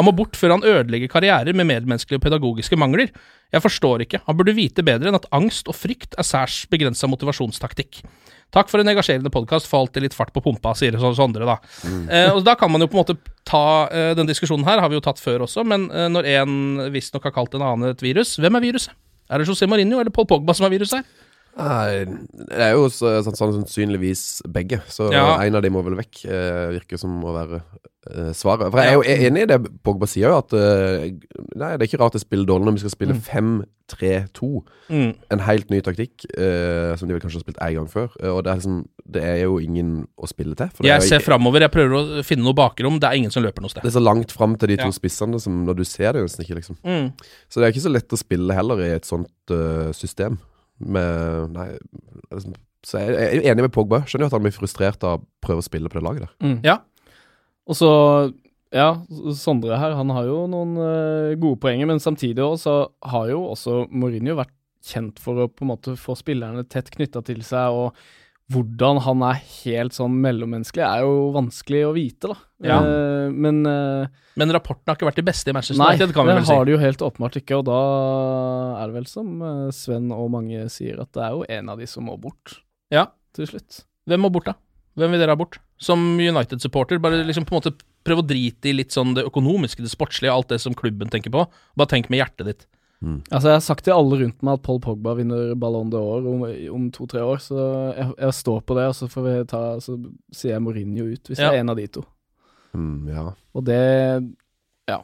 [0.00, 3.12] Han må bort før han ødelegger karrierer med medmenneskelige og pedagogiske mangler.
[3.52, 7.06] Jeg forstår ikke, han burde vite bedre enn at angst og frykt er særs begrensa
[7.12, 8.00] motivasjonstaktikk.
[8.54, 11.56] Takk for en engasjerende podkast, får alltid litt fart på pumpa, sier Sondre, da.
[11.84, 13.16] Eh, og da kan man jo på en måte
[13.48, 16.54] ta eh, den diskusjonen her, har vi jo tatt før også, men eh, når en
[16.94, 18.94] visstnok har kalt en annen et virus, hvem er viruset?
[19.32, 21.30] Er det José Mourinho eller Paul Pogba som er viruset her?
[21.54, 22.04] Nei,
[22.50, 25.38] det er jo sånn, sannsynligvis begge, så Ja.
[25.44, 26.24] en av de må vel vekk.
[26.26, 27.60] Eh, virker som å være
[28.10, 28.72] eh, svaret.
[28.72, 31.12] For jeg er jo enig i det Pogba sier, jo at eh,
[31.54, 34.50] Nei, det er ikke rart det spiller dårlig når vi skal spille 5-3-2.
[34.90, 35.12] Mm.
[35.30, 38.10] En helt ny taktikk, eh, som de vel kanskje har spilt én gang før.
[38.34, 38.80] Og det er, liksom,
[39.14, 40.68] det er jo ingen å spille til.
[40.82, 43.44] Jeg jo ser ikke, framover, jeg prøver å finne noe bakrom, det er ingen som
[43.46, 43.82] løper noe sted.
[43.86, 44.96] det er så langt fram til de to Ja.
[44.98, 46.76] spissene som når du ser det nesten ikke, liksom.
[46.82, 47.12] Mm.
[47.48, 50.38] Så det er ikke så lett å spille heller i et sånt uh, system.
[50.82, 51.68] Med Nei
[52.30, 54.02] altså, Så jeg jeg er enig med Pogba.
[54.08, 56.34] Skjønner jo at han blir frustrert av å prøve å spille på det laget der.
[56.44, 56.58] Mm.
[56.66, 56.80] Ja.
[57.68, 57.92] Og så
[58.74, 58.88] Ja,
[59.38, 62.58] Sondre her, han har jo noen uh, gode poenger, men samtidig også,
[62.98, 64.50] så har jo også Mourinho vært
[64.84, 67.94] kjent for å på en måte få spillerne tett knytta til seg, og
[68.52, 72.36] hvordan han er helt sånn mellommenneskelig, er jo vanskelig å vite, da.
[72.64, 72.76] Ja.
[72.84, 76.26] Eh, men eh, Men rapporten har ikke vært de beste i Manchester Nei, United, kan
[76.28, 76.52] vi vel si.
[76.52, 77.78] har det jo helt åpenbart ikke, og da
[78.82, 81.80] er det vel som eh, Sven og mange sier, at det er jo en av
[81.80, 82.58] de som må bort
[82.92, 83.06] Ja.
[83.36, 83.82] til slutt.
[84.08, 84.54] Hvem må bort, da?
[85.00, 85.58] Hvem vil dere ha bort?
[85.80, 87.74] Som United-supporter, bare liksom på en måte
[88.06, 91.32] prøv å drite i litt sånn det økonomiske, det sportslige, alt det som klubben tenker
[91.34, 91.46] på.
[91.74, 92.66] Bare tenk med hjertet ditt.
[93.30, 96.44] Altså, jeg har sagt til alle rundt meg at Paul Pogba vinner Ballon d'Or om,
[96.74, 97.56] om to-tre år, så
[97.96, 99.96] jeg, jeg står på det, og så får vi ta Så
[100.32, 101.50] sier jeg Mourinho ut, hvis Ja.
[101.50, 102.04] jeg er en av de to.
[102.74, 103.26] Mm, ja.
[103.54, 103.80] Og det
[104.88, 105.00] Ja.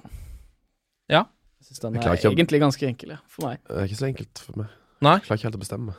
[1.10, 1.24] Ja.
[1.60, 3.58] Jeg syns den er ikke egentlig ganske enkel, ja, for meg.
[3.68, 4.66] Det er ikke så enkelt for meg.
[5.02, 5.14] Nei?
[5.18, 5.94] Jeg klarer ikke helt å bestemme.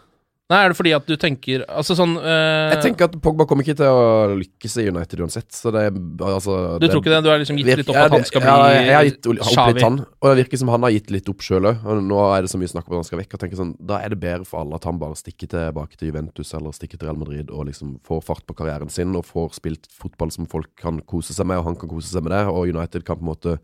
[0.52, 3.64] Nei, er det fordi at du tenker Altså sånn eh, Jeg tenker at Pogba kommer
[3.64, 5.48] ikke til å lykkes i United uansett.
[5.56, 7.22] Så det altså Du tror ikke det?
[7.24, 8.52] Du har liksom gitt litt opp at han skal bli...
[8.52, 9.40] ja, jeg har gitt opp
[9.72, 11.88] litt han, og det virker som han har gitt litt opp sjøl òg.
[12.04, 13.36] Nå er det så mye snakk om at han skal vekk.
[13.38, 16.12] Og tenker sånn, Da er det bedre for alle at han bare stikker tilbake til
[16.12, 19.56] Juventus eller stikker til Real Madrid og liksom får fart på karrieren sin og får
[19.62, 22.44] spilt fotball som folk kan kose seg med, og han kan kose seg med det.
[22.52, 23.60] Og United kan på en måte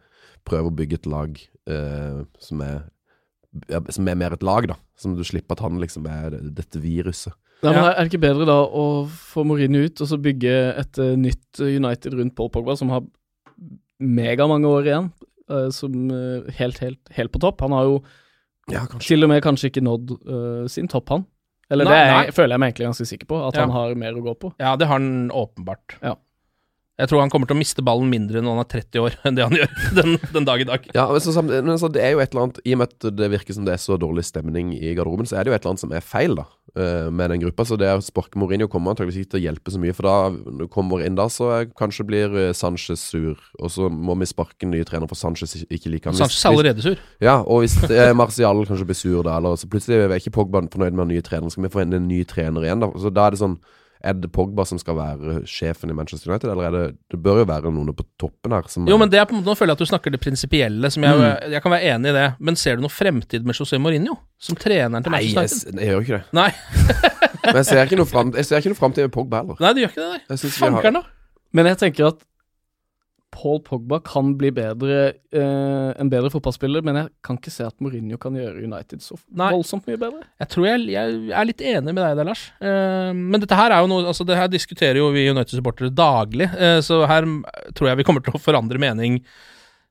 [0.47, 1.35] prøve å bygge et lag
[1.67, 2.85] eh, som er
[3.93, 4.77] som er mer et lag, da.
[4.99, 7.35] Som du slipper at han liksom er dette viruset.
[7.63, 10.99] Nei, men Er det ikke bedre da å få Mourinho ut, og så bygge et
[11.01, 13.07] uh, nytt United rundt Paul Pogba, som har
[13.97, 15.07] megamange år igjen,
[15.49, 17.63] uh, som uh, helt, helt, helt på topp?
[17.65, 17.97] Han har jo
[18.69, 20.17] Ja, til og med kanskje ikke nådd
[20.69, 21.21] sin topp, han.
[21.71, 23.63] Eller Nei, det er, føler jeg meg egentlig ganske sikker på, at Ja.
[23.63, 24.53] han har mer å gå på.
[24.59, 25.97] Ja, det har han åpenbart.
[26.03, 26.13] Ja.
[26.97, 29.35] Jeg tror han kommer til å miste ballen mindre når han er 30 år, enn
[29.37, 30.87] det han gjør den, den dag i dag.
[30.97, 33.05] Ja, men, så, men så det er jo et eller annet I og med at
[33.19, 35.61] det virker som det er så dårlig stemning i garderoben, så er det jo et
[35.61, 37.67] eller annet som er feil da eh, med den gruppa.
[37.69, 39.93] Så det å sparke Mourinho kommer antakeligvis ikke til å hjelpe så mye.
[39.99, 43.69] For da når du kommer inn da, så er, kanskje blir eh, Sanchez sur, og
[43.77, 46.17] så må vi sparke en ny trener for Sanchez ikke- ikke liker han.
[46.23, 46.97] Sanchez er allerede sur.
[47.21, 50.65] Ja, og hvis eh, Martial kanskje blir sur da, eller så plutselig er ikke Pogba
[50.65, 52.89] fornøyd med den nye treneren, skal vi få inn en ny trener igjen da?
[52.97, 53.59] Så da er det sånn
[54.03, 57.39] er det Pogba som skal være sjefen i Manchester United, eller er det Det bør
[57.41, 59.55] jo være noen på toppen her som Jo, men det er på en måte, Nå
[59.57, 61.51] føler jeg at du snakker det prinsipielle, som jeg, Mm.
[61.51, 62.27] jeg kan være enig i det.
[62.39, 64.17] Men ser du noe fremtid med José Mourinho?
[64.39, 65.73] Som treneren til Manchester United?
[65.73, 66.25] Nei, jeg gjør jo ikke det.
[66.33, 66.51] Nei.
[67.47, 69.55] Men jeg ser ikke noe fremtid jeg framtid med Pogba heller.
[69.63, 70.51] Nei, du gjør ikke det, nei.
[70.57, 71.03] Fanker'n, da.
[71.53, 72.19] Men jeg tenker at
[73.37, 77.75] Paul Pogba kan bli bedre, eh, en bedre fotballspiller, men jeg kan ikke se at
[77.83, 79.51] Mourinho kan gjøre United så Nei.
[79.53, 80.23] voldsomt mye bedre.
[80.41, 82.47] Jeg tror jeg, jeg er litt enig med deg der, Lars.
[82.57, 86.49] Eh, men dette her er jo noe Altså, det her diskuterer jo vi United-supportere daglig,
[86.57, 87.29] eh, så her
[87.77, 89.21] tror jeg vi kommer til å forandre mening.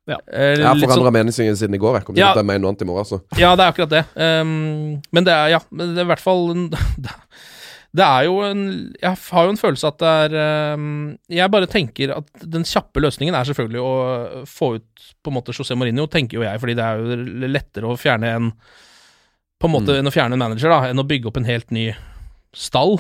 [0.07, 0.19] Ja.
[0.31, 1.97] Eh, Jeg har forandra sånn, siden siden i går.
[2.01, 2.33] Jeg kommer Ja.
[2.35, 3.03] til å mene noe annet i morgen.
[3.07, 3.23] Altså.
[3.39, 4.05] Ja, det er akkurat det.
[4.15, 6.45] Um, men det er, ja, men det er i hvert fall
[7.97, 8.63] Det er jo en
[9.01, 13.01] Jeg har jo en følelse at det er um, Jeg bare tenker at den kjappe
[13.01, 13.93] løsningen er selvfølgelig å
[14.51, 17.89] få ut på en måte José Mourinho, tenker jo jeg, fordi det er jo lettere
[17.89, 18.51] å fjerne en
[19.57, 20.01] På en måte Mm.
[20.03, 21.87] enn å fjerne en manager, da, enn å bygge opp en helt ny
[22.53, 22.99] stall.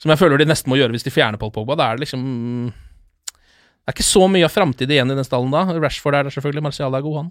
[0.00, 1.76] Som jeg føler de nesten må gjøre hvis de fjerner Paul Pogba.
[1.76, 2.22] Da er det liksom
[2.72, 5.66] Det er ikke så mye av framtid igjen i den stallen da.
[5.78, 7.28] Rashford er der selvfølgelig, Marcial er god, han.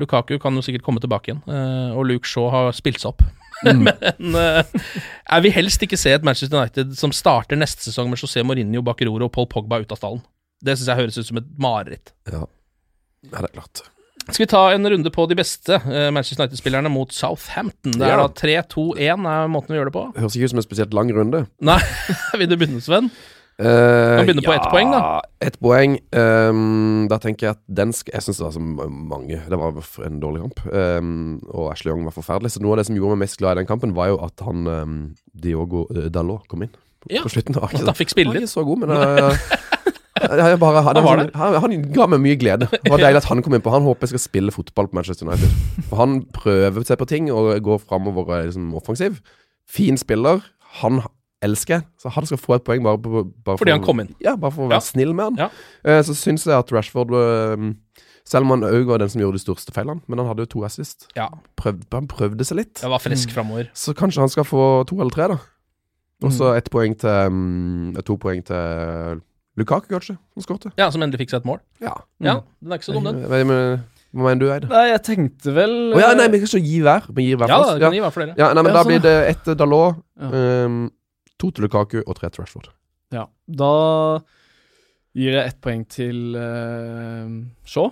[0.00, 3.24] Lukaku kan jo sikkert komme tilbake igjen, eh, og Luke Shaw har spilt seg opp.
[3.66, 8.20] Men eh, jeg vil helst ikke se et Manchester United som starter neste sesong med
[8.20, 10.24] José Mourinho, Bakiroro og Paul Pogba ut av stallen.
[10.60, 12.12] Det syns jeg høres ut som et mareritt.
[12.28, 12.44] Ja.
[13.24, 13.84] det er klart.
[14.28, 17.96] Skal vi ta en runde på de beste eh, Manchester United-spillerne mot Southampton?
[17.98, 19.00] Det er da 3-2-1
[19.32, 20.04] er måten vi gjør det på.
[20.18, 21.44] Høres ikke ut som en spesielt lang runde.
[21.64, 21.80] Nei,
[22.40, 23.10] vil du begynne, Sven?
[23.60, 25.00] Uh, Kan begynne på ett poeng, da.
[25.44, 25.96] Ett poeng.
[26.16, 29.80] Um, da tenker jeg at den skal Jeg syns det var så mange Det var
[30.06, 30.62] en dårlig kamp.
[30.72, 32.54] Um, og Ashley Young var forferdelig.
[32.54, 34.46] Så noe av det som gjorde meg mest glad i den kampen, var jo at
[34.46, 34.96] han um,
[35.36, 37.58] Diogo uh, Dalot kom inn på, Ja, på slutten.
[37.58, 38.48] Ikke, han fikk spille litt.
[38.48, 39.36] så god, men uh,
[40.20, 42.68] jeg bare, han, Han han, han, han ga meg mye glede.
[42.72, 44.98] Det var deilig at han kom inn på Han håper jeg skal spille fotball på
[44.98, 45.52] Manchester United.
[45.88, 49.20] For han prøver seg på ting og går framover og er liksom offensiv.
[49.68, 50.42] Fin spiller.
[50.80, 51.00] Han
[51.42, 51.82] elsker.
[51.98, 54.14] Så han skal få et poeng bare, på, bare Fordi for- han kom inn.
[54.20, 54.80] Ja, bare for å være Ja.
[54.80, 55.36] snill med han.
[55.36, 55.48] Ja.
[55.84, 57.72] Eh, så syns jeg at Rashford eh,
[58.30, 60.46] Selv om han òg var den som gjorde de største feilene, men han hadde jo
[60.46, 61.08] to assist.
[61.16, 62.78] Ja, Prøvde, han prøvde seg litt.
[62.80, 63.70] jeg var frisk framover.
[63.74, 65.38] Så kanskje han skal få to eller tre, da.
[66.22, 66.36] Og Mm.
[66.38, 69.22] så ett poeng til um, To poeng til
[69.56, 70.70] Lukaku, kanskje, som skårte.
[70.78, 71.58] Ja, som endelig fikk seg et mål.
[71.80, 71.94] Ja.
[72.20, 73.24] Ja, den er ikke så dum, den.
[73.24, 73.82] Hva men-
[74.14, 74.68] hva mener du, Eide?
[74.68, 77.02] Nei, jeg tenkte vel Å ja, nei, vi kan ikke gi hver.
[77.12, 77.72] Vi gir hver Ja, for oss.
[77.74, 78.34] det kan gi hver for dere.
[78.38, 80.28] Ja, nei, men Ja, da sånn, blir det ett Dalot, Ja.
[80.30, 80.90] ehm,
[81.40, 82.70] to til Lukaku og tre til Rashford.
[83.14, 83.26] Ja.
[83.46, 83.72] Da
[85.16, 87.32] gir jeg ett poeng til uh,
[87.66, 87.90] Shaw.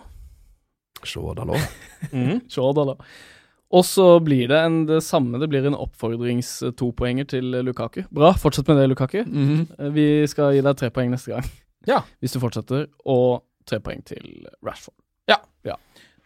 [1.06, 1.80] Se Dalot.
[2.12, 3.10] mm, Shaw, da, da.
[3.68, 5.40] Og så blir det en, det samme.
[5.42, 8.04] Det blir en oppfordrings-topoenger til Lukaku.
[8.14, 9.18] Bra, fortsett med det, Lukaku.
[9.26, 11.50] Eh, Vi skal gi deg tre poeng neste gang.
[11.88, 12.00] Ja.
[12.22, 12.86] Hvis du fortsetter.
[13.04, 14.96] Og tre poeng til Rashford.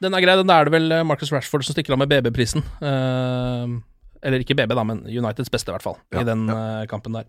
[0.02, 0.34] Den er grei.
[0.40, 2.64] Den er det vel eh, Marcus Rashford som stikker av med BB-prisen.
[2.82, 3.74] Eh,
[4.22, 7.18] eller ikke BB, da, men Uniteds beste, i hvert fall, Ja, i den eh, kampen
[7.18, 7.28] der.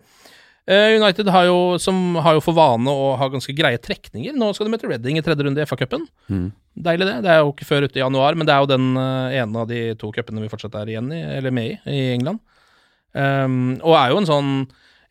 [0.64, 4.36] Eh, United har jo, som har jo for vane å ha ganske greie trekninger.
[4.38, 6.06] Nå skal de møte Reading i tredje runde i FA-cupen.
[6.32, 6.46] Mm.
[6.86, 7.18] Deilig, det.
[7.26, 9.66] Det er jo ikke før ute i januar, men det er jo den eh, ene
[9.66, 12.40] av de to cupene vi fortsatt er igjen i, eller med i, i England.
[13.14, 14.54] Um, og er jo en sånn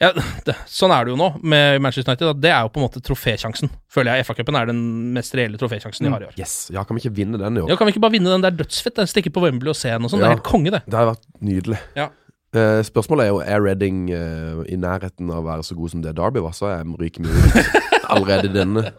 [0.03, 0.11] ja,
[0.47, 2.41] det, Sånn er det jo nå med Manchester United.
[2.43, 3.71] Det er jo på en måte trofésjansen.
[3.93, 4.81] Føler jeg FA-cupen er den
[5.15, 6.35] mest reelle trofésjansen de har i år.
[6.41, 7.71] Yes, ja, kan vi ikke vinne den i år?
[7.71, 8.99] Ja, Kan vi ikke bare vinne den Det er dødsfett?
[8.99, 10.25] Den stikker på Wembley og se den og sånn.
[10.25, 10.83] Det er helt konge, det.
[10.89, 11.79] Det har vært nydelig.
[11.99, 12.11] Ja.
[12.53, 16.03] Uh, spørsmålet er jo Er Reading uh, i nærheten av å være så god som
[16.05, 17.79] det Derby var, så er de ryker mye ut
[18.13, 18.91] allerede denne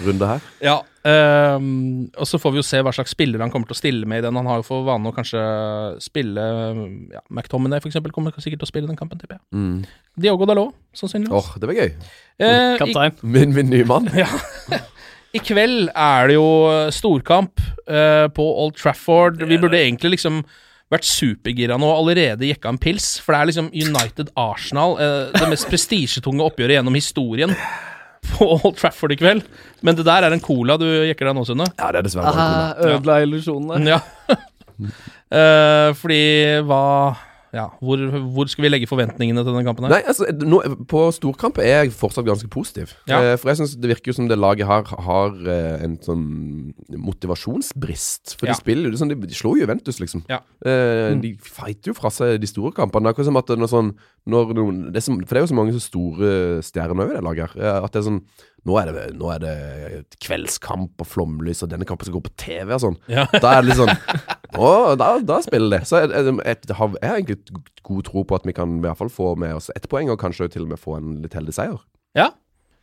[0.00, 0.46] runde her.
[0.62, 0.76] Ja.
[1.56, 4.08] um, og så får vi jo se hva slags spillere han kommer til å stille
[4.08, 4.38] med i den.
[4.38, 5.42] Han har jo for vane å kanskje
[6.02, 6.46] spille
[7.12, 9.44] ja, McTominay, for eksempel, kommer sikkert til å spille den kampen, tipper jeg.
[9.54, 9.84] Mm.
[10.22, 11.36] Diogo Dalot, sannsynligvis.
[11.38, 11.92] Åh, det var gøy.
[11.92, 13.20] Uh, i, Kaptein.
[13.22, 14.10] Min, min nye mann.
[14.22, 14.28] ja.
[15.32, 16.48] I kveld er det jo
[16.92, 19.40] storkamp uh, på Old Trafford.
[19.48, 20.42] Vi burde egentlig liksom
[20.92, 25.48] vært supergira nå og allerede jekka en pils, for det er liksom United-Arsenal, uh, det
[25.48, 27.56] mest prestisjetunge oppgjøret gjennom historien
[28.30, 29.42] på Old Trafford i kveld.
[29.82, 31.66] Men det der er en cola du jekker deg nå, Sunne.
[31.78, 32.94] Ja, det er dessverre bare en cola.
[32.96, 33.96] Ødela illusjonene.
[33.96, 34.00] Ja.
[34.78, 36.22] uh, fordi
[36.68, 36.82] hva
[37.52, 38.00] Ja, hvor,
[38.32, 39.92] hvor skal vi legge forventningene til denne kampen her?
[39.92, 42.94] Nei, altså, nå, på storkamp er jeg fortsatt ganske positiv.
[43.10, 43.18] Ja.
[43.20, 46.22] Eh, for jeg synes det virker jo som det laget her har eh, en sånn
[46.96, 48.38] motivasjonsbrist.
[48.40, 48.54] For Ja.
[48.54, 50.24] de spiller jo sånn, de, de slår jo Juventus, liksom.
[50.32, 50.40] Ja.
[50.64, 53.04] Eh, De fighter jo fra seg de store kampene.
[53.04, 53.92] Det er akkurat som at det er noe sånn
[54.30, 56.32] noen, det som, For det er jo så mange så store
[56.62, 57.82] stjerner i det laget her.
[57.82, 58.22] At det er sånn
[58.62, 59.54] nå er, det, nå er det
[60.22, 62.98] kveldskamp og flomlys, og denne kampen skal gå på TV og sånn.
[63.10, 63.24] Ja.
[63.34, 63.90] Da er det litt sånn
[64.52, 64.68] Å,
[65.00, 65.88] da, da spiller det.
[65.88, 66.36] Så jeg, jeg,
[66.68, 67.40] jeg, har egentlig
[67.82, 70.20] god tro på at vi kan i hvert fall få med oss ett poeng, og
[70.20, 71.80] kanskje til og med få en litt heldig seier.
[72.18, 72.28] Ja.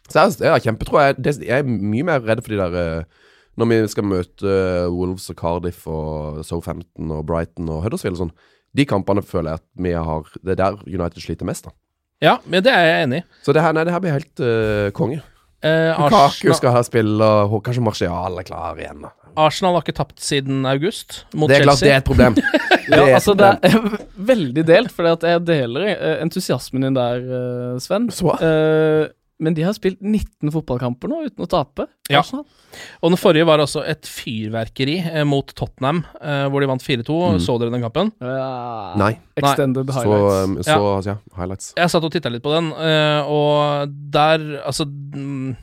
[0.09, 0.99] Så jeg, jeg har kjempetro.
[1.05, 3.27] Jeg, det, jeg er mye mer redd for de der eh,
[3.59, 8.25] Når vi skal møte eh, Wolves og Cardiff og Southampton og Brighton og Huddersfield og
[8.25, 8.35] sånn.
[8.79, 11.75] De kampene føler jeg at vi har Det er der United sliter mest, da.
[12.23, 13.27] Ja, men det er jeg enig i.
[13.45, 15.21] Så det her, nei, det her blir helt uh, konge.
[15.63, 19.03] Eh, Kaku skal her spille, og kanskje Martial er klar igjen.
[19.03, 22.39] da Arsenal har ikke tapt siden august mot Det er klart det er et problem.
[22.89, 23.75] Ja, er altså det er
[24.31, 28.07] veldig delt, for jeg deler eh, entusiasmen din der, eh, Sven.
[28.09, 28.33] Så.
[28.41, 31.85] Eh, men de har spilt 19 fotballkamper nå uten å tape.
[32.11, 32.19] Ja.
[32.19, 32.43] Arsenal.
[33.01, 37.15] Og den forrige var altså et fyrverkeri eh, mot Tottenham, eh, hvor de vant 4-2.
[37.43, 38.11] Så dere den kampen?
[38.19, 38.93] Ja.
[38.99, 39.13] Nei.
[39.39, 39.95] Extended Nei.
[39.95, 40.43] highlights.
[40.43, 41.15] um, så ja.
[41.39, 41.71] highlights.
[41.79, 45.55] Jeg satt og titta litt på den, eh, og der Altså mm,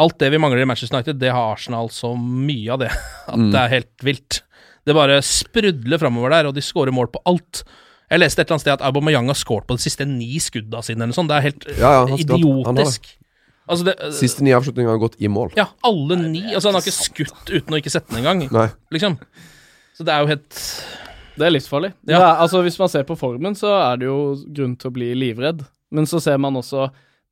[0.00, 2.92] Alt det vi mangler i Manchester United, det har Arsenal så mye av det.
[3.28, 3.50] At Mm.
[3.52, 4.38] det er helt vilt.
[4.86, 7.64] Det bare sprudler framover der, og de skårer mål på alt.
[8.10, 10.82] Jeg leste et eller annet sted at Aubameyang har skåret på de siste ni skudda
[10.86, 11.30] sine, eller sånt.
[11.32, 13.08] Det er helt Ja, ja, idiotisk.
[13.66, 15.50] Altså det, Siste ni avslutninger har gått i mål.
[15.58, 16.44] Ja, alle ni.
[16.54, 18.44] Altså, han har ikke skutt uten å ikke sette den engang,
[18.94, 19.16] liksom.
[19.96, 20.60] Så det er jo helt
[21.36, 21.90] Det er livsfarlig.
[22.06, 22.20] Ja.
[22.20, 25.10] Er, altså Hvis man ser på formen, så er det jo grunn til å bli
[25.18, 25.64] livredd.
[25.90, 26.86] Men så ser man også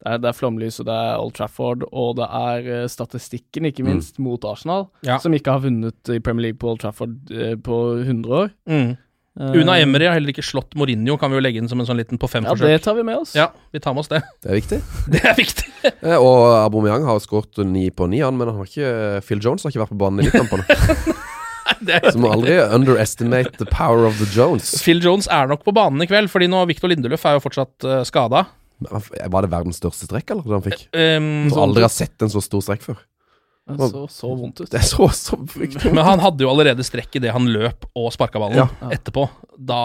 [0.05, 3.65] det er, det er flomlys, og det er Old Trafford, og det er eh, statistikken,
[3.71, 5.17] ikke minst, mot Arsenal, Ja.
[5.23, 8.51] som ikke har vunnet i Premier League på Old Trafford eh, på 100 år.
[8.69, 8.97] mm.
[9.41, 11.89] Eh, Una Emery har heller ikke slått Mourinho, kan vi jo legge inn som en
[11.89, 12.71] sånn liten på fem Ja, forsøk.
[12.71, 13.33] det tar vi med oss.
[13.35, 14.21] Ja, vi tar med oss det.
[14.45, 14.79] Det er viktig.
[15.13, 15.69] Det er viktig.
[16.05, 19.65] Eh, Og Aubameyang har skåret ni på ni, han, men han har ikke Phil Jones
[19.67, 20.65] har ikke vært på banen i kampene.
[22.13, 24.71] Så må aldri underestimate the power of the Jones.
[24.85, 27.85] Phil Jones er nok på banen i kveld, fordi nå Victor Lindeløf er jo fortsatt
[27.89, 28.45] uh, skada.
[28.85, 30.45] Var det verdens største strekk, eller?
[30.49, 30.87] Det han fikk?
[30.97, 33.01] Um, aldri har sett en så stor strekk før.
[33.67, 34.69] Det så så vondt ut.
[34.71, 38.11] Det er så, så fryktelig men han hadde jo allerede strekk idet han løp og
[38.13, 38.67] sparka ballen Ja.
[38.93, 39.25] etterpå.
[39.57, 39.79] Da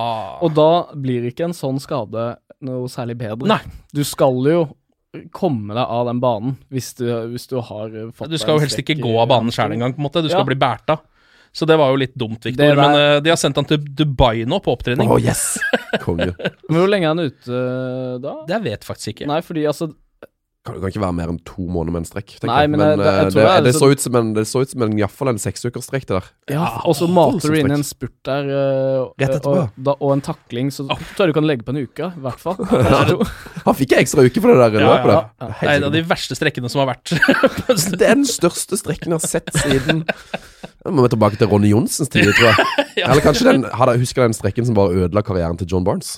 [0.43, 0.65] Og da
[0.99, 3.47] blir ikke en sånn skade noe særlig bedre.
[3.47, 3.61] Nei.
[3.95, 4.65] Du skal jo
[5.33, 8.77] komme deg av den banen hvis du, hvis du har fått Du skal jo helst
[8.83, 10.21] ikke gå av banen sjæl engang, på en måte.
[10.21, 10.49] Du skal Ja.
[10.51, 10.99] bli båret av.
[11.55, 12.61] Så det var jo litt dumt, Victor.
[12.61, 15.09] Der- Men uh, de har sendt han til Dubai nå, på opptrening.
[15.09, 15.57] Å, yes!
[16.03, 16.35] Konge.
[16.69, 18.35] Men hvor lenge er han ute da?
[18.45, 19.27] Det vet jeg faktisk ikke.
[19.31, 19.87] Nei, fordi altså
[20.67, 22.33] Kan, kan ikke være mer enn to måneder med en strekk.
[22.43, 24.43] Nei, men men eh, tror det, det er det, liksom- så ut som en, det
[24.49, 26.25] så ut som en, iallfall en seksukersstrekk, det der.
[26.51, 29.95] Ja, Ja, og så mater du inn en spurt der, eh, Rett etterpå, og, da,
[30.03, 32.59] og en takling, så tror jeg du kan legge på en uke, i hvert fall.
[33.69, 35.21] Han fikk ei ekstra uke for det der Ja, løpet ja.
[35.39, 35.49] ja.
[35.61, 37.15] Det er en av de verste strekkene som har vært.
[37.95, 40.03] Det er den største strekken jeg har sett siden
[40.83, 42.67] Nå må vi tilbake til Ronny Johnsens tid, tror jeg.
[43.07, 46.17] Eller kanskje den hadde, husker den strekken som bare ødela karrieren til John Barnes.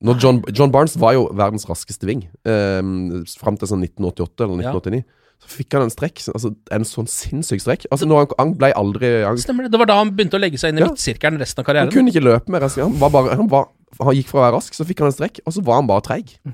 [0.00, 5.02] John, John Barnes var jo verdens raskeste ving um, fram til sånn 1988 eller 1989.
[5.40, 7.86] Så fikk han en strekk, altså en sånn sinnssyk strekk.
[7.92, 9.72] Altså når han, han ble aldri han, Stemmer det.
[9.72, 10.88] Det var da han begynte å legge seg inn i Ja.
[10.92, 11.88] midtsirkelen resten av karrieren.
[11.88, 12.66] han kunne ikke løpe mer.
[12.68, 13.68] Han, var bare, han, var,
[14.00, 15.88] han gikk fra å være rask, så fikk han en strekk, og så var han
[15.88, 16.34] bare treig.
[16.44, 16.52] Ja.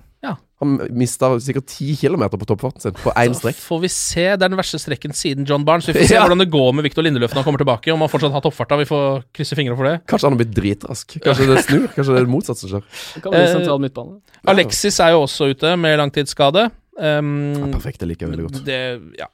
[0.62, 3.58] Han mista sikkert ti kilometer på toppfarten sin på én Da strekk.
[3.60, 4.22] får vi se.
[4.36, 5.84] Det er den verste strekken siden John Barnes.
[5.86, 6.22] Vi får se Ja.
[6.24, 7.92] hvordan det går med Victor Lindeløf når han kommer tilbake.
[7.92, 8.78] Om han fortsatt har toppfarta.
[8.80, 10.00] Vi får krysse fingrene for det.
[10.08, 11.18] Kanskje han har blitt dritrask.
[11.20, 11.86] Kanskje det snur.
[11.92, 13.20] Kanskje det er det motsatte som skjer.
[13.20, 14.20] Kan bli Eh, sentral midtbane.
[14.48, 16.70] Alexis er jo også ute med langtidsskade.
[16.98, 18.64] Um, Perfekt, det liker jeg veldig godt.
[18.64, 19.26] det, ja,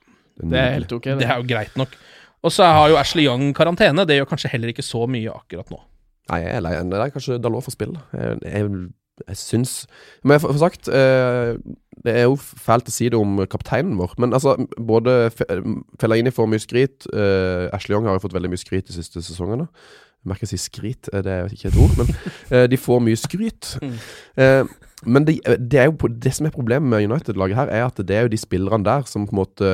[0.42, 1.04] Det er helt ok.
[1.04, 1.88] det er jo greit nok.
[2.42, 4.04] Og så har jo Ashley Young karantene.
[4.04, 5.78] Det gjør kanskje heller ikke så mye akkurat nå.
[6.30, 6.72] Nei, jeg er lei.
[6.82, 8.02] Det er kanskje Dalot får spille.
[8.12, 8.90] Jeg, jeg,
[9.28, 9.72] jeg syns
[10.24, 11.54] Men jeg får sagt eh,
[12.04, 15.48] Det er jo fælt å si det om kapteinen vår, men altså Både Fe-
[16.00, 17.06] Fellaini får mye skryt.
[17.14, 19.68] eh, Ashley Young har jo fått veldig mye skryt de siste sesongene.
[20.22, 22.10] Jeg merker jeg sier skryt, eh, det er ikke et ord, men
[22.54, 23.76] eh, de får mye skryt.
[24.38, 24.64] Eh,
[25.04, 28.14] men det, det, er jo, det som er problemet med United-laget her, er at det
[28.14, 29.66] er jo de spillerne der som på en måte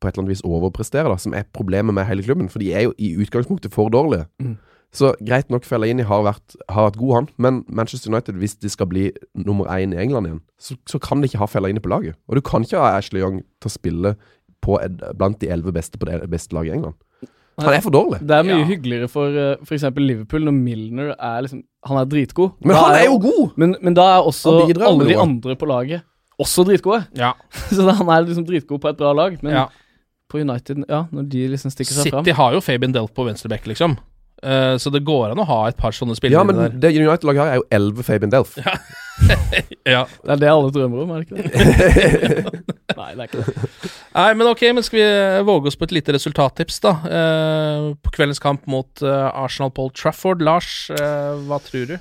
[0.00, 2.48] på et eller annet vis overpresterer, da, som er problemet med hele klubben.
[2.48, 4.24] For de er jo i utgangspunktet for dårlige.
[4.40, 4.56] Mm.
[4.92, 7.28] Så greit nok, Fellaini har vært, har vært god, han.
[7.40, 11.22] Men Manchester United, hvis de skal bli nummer én i England igjen, så, så kan
[11.22, 12.18] de ikke ha Fellaini på laget.
[12.28, 14.14] Og du kan ikke ha Ashley Young til å spille
[14.62, 16.98] på et, blant de elleve beste på det beste laget i England.
[17.62, 18.20] Han er for dårlig.
[18.24, 18.68] Det er mye Ja.
[18.68, 19.82] hyggeligere for uh, f.eks.
[19.96, 22.54] Liverpool når Milner er liksom Han er dritgod.
[22.64, 23.50] Men Da han er jo god!
[23.60, 24.54] Men, men da er også
[24.86, 26.02] alle de andre på laget
[26.40, 27.04] også dritgode.
[27.16, 27.32] Ja.
[27.76, 29.36] Så da, han er liksom dritgod på et bra lag.
[29.44, 29.66] Men Ja.
[30.32, 33.26] på United, ja, når de liksom stikker seg fram City har jo Fabian Delt på
[33.28, 33.98] venstreback, liksom.
[34.42, 36.74] Eh, så det går an å ha et par sånne spillere Ja, men der.
[36.82, 38.56] det United-laget her er jo elleve Fabian Delf.
[38.58, 38.76] Ja.
[39.82, 42.62] Det er det alle drømmer om, er det ikke det?
[42.98, 43.90] Nei, det er ikke det.
[44.16, 46.92] Nei, men ok, men skal vi eh, våge oss på et lite resultattips, da?
[47.02, 50.42] Uh, på kveldens kamp mot uh, Arsenal Paul Trafford.
[50.42, 51.96] Lars, hva tror du?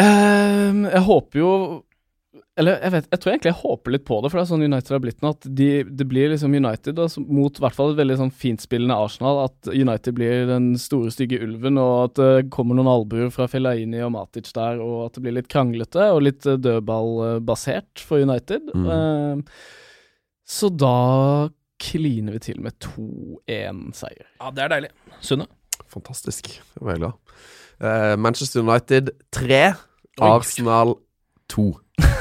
[0.00, 1.52] Ehm, jeg håper jo
[2.58, 4.64] Eller jeg vet, jeg tror egentlig jeg håper litt på det, for det er sånn
[4.66, 5.30] United har blitt nå.
[5.36, 8.96] At de, det blir liksom United altså, mot i hvert fall et veldig sånn fintspillende
[8.98, 9.44] Arsenal.
[9.46, 14.02] At United blir den store, stygge ulven, og at det kommer noen albuer fra Fellaini
[14.04, 18.72] og Matic der, og at det blir litt kranglete og litt eh, dødballbasert for United.
[18.74, 18.90] Mm.
[18.90, 20.10] Uh,
[20.50, 20.96] så da
[21.80, 24.26] kliner vi til med 2-1-seier.
[24.40, 24.90] Ja, det er deilig.
[25.24, 25.46] Sunne?
[25.90, 26.50] Fantastisk.
[26.58, 27.36] Jeg var veldig glad.
[27.80, 29.62] Uh, Manchester United 3,
[30.20, 30.98] Arsenal
[31.48, 31.70] 2.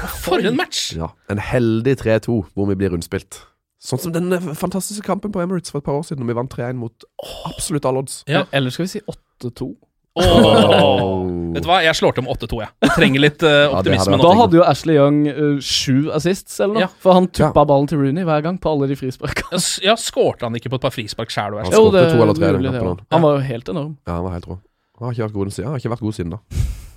[0.26, 0.94] For en match!
[0.98, 3.44] Ja, En heldig 3-2 hvor vi blir rundspilt.
[3.80, 6.40] Sånn som den eh, fantastiske kampen på Emirates for et par år siden, når vi
[6.42, 7.06] vant 3-1 mot
[7.48, 8.24] absolutt alle odds.
[8.28, 8.44] Ja.
[8.52, 9.70] Eller skal vi si 8-2?
[10.20, 11.28] Åh.
[11.54, 12.74] Vet du hva, jeg slår til med 8-2, jeg.
[12.84, 14.22] Jeg trenger litt uh, optimisme Ja.
[14.26, 16.84] Da hadde jo Ashley Young uh, sju assists, eller noe.
[16.88, 16.90] Ja.
[17.04, 19.62] For han tuppa ballen til Rooney hver gang på alle de frisparkene.
[19.86, 21.56] Ja, skårte han ikke på et par frispark sjæl?
[21.62, 22.98] Han skårte to eller tre også.
[23.16, 23.94] Han var jo helt enorm.
[24.04, 24.60] Ja, han var helt rå.
[25.00, 25.66] Han har ikke vært god, siden.
[25.70, 26.40] Han har ikke vært god siden da.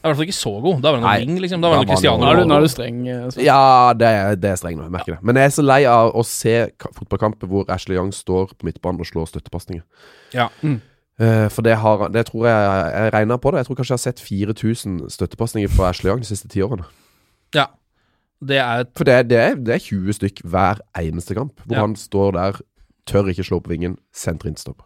[0.03, 0.81] I hvert fall ikke så god.
[0.83, 1.61] Da var han noe ring, liksom.
[1.63, 2.97] Da var han var Cristiano Nå du, nå er du streng.
[3.09, 3.45] eh, Sven.
[3.47, 5.19] Ja, det er, det er streng nå, jeg merker det.
[5.23, 8.67] Men jeg er så lei av å se ka- fotballkamper hvor Ashley Young står på
[8.67, 9.85] midtbanen og slår støttepasninger.
[10.35, 10.49] Ja.
[10.63, 10.81] Mm.
[11.23, 13.59] Uh, for det har Det tror jeg Jeg regna på det.
[13.63, 16.85] Jeg tror kanskje jeg har sett 4000 støttepasninger fra Ashley Young de siste ti årene.
[17.55, 17.67] ja.
[18.43, 21.77] Det er et For det, det, er, det er 20 stykk hver eneste kamp, hvor
[21.77, 21.81] Ja.
[21.87, 22.57] han står der,
[23.07, 24.83] tør ikke slå på vingen, sentrer innstopper.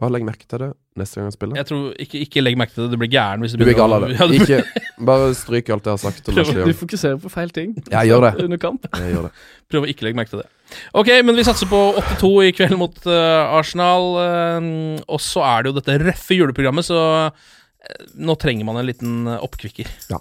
[0.00, 0.68] Bare legg merke til det
[1.00, 1.56] neste gang jeg spiller.
[1.60, 3.76] Jeg tror Ikke, ikke legg merke til det, du blir gæren hvis du Du blir
[3.76, 4.14] gal av det.
[4.18, 4.60] Ja, du- Ikke,
[5.06, 8.32] bare stryk alt jeg har sagt Prøv, Du fokuserer på feil ting jeg gjør det.
[8.46, 8.88] under kamp.
[8.96, 9.32] Jeg gjør det.
[9.70, 10.48] Prøv å ikke legge merke til det.
[10.94, 14.08] Ok, men vi satser på 8-2 i kveld mot uh, Arsenal.
[14.16, 18.88] Uh, og så er det jo dette røffe juleprogrammet, så uh, nå trenger man en
[18.90, 20.20] liten oppkvikker Ja.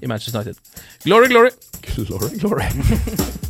[0.00, 0.58] i Manchester United.
[1.04, 1.50] Glory, glory!
[1.94, 2.68] Glory, glory.